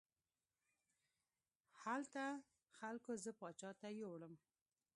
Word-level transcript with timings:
هلته 1.83 2.23
خلکو 2.77 3.11
زه 3.23 3.31
پاچا 3.39 3.69
ته 3.79 3.87
یووړم. 3.99 4.33